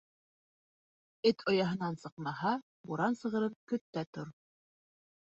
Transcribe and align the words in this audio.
Эт 1.31 1.43
ояһынан 1.51 1.97
сыҡмаһа, 2.03 2.53
буран 2.91 3.17
сығырын 3.19 3.53
көт 3.73 3.85
тә 3.99 4.05
тор. 4.17 4.33